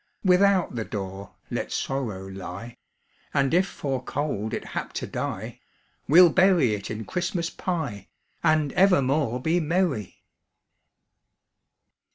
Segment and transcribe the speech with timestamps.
[0.23, 2.75] Without the door let sorrow lie,
[3.35, 5.59] And if for cold it hap to die,
[6.07, 8.07] We'll bury it in Christmas pie,
[8.43, 10.23] And evermore be merry!